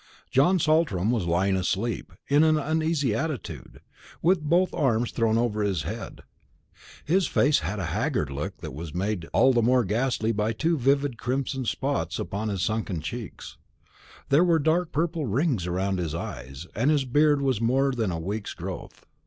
[0.31, 3.81] John Saltram was lying asleep, in an uneasy attitude,
[4.19, 6.23] with both arms thrown over his head.
[7.05, 10.75] His face had a haggard look that was made all the more ghastly by two
[10.75, 13.57] vivid crimson spots upon his sunken cheeks;
[14.29, 18.09] there were dark purple rings round his eyes, and his beard was of more than
[18.09, 19.05] a week's growth.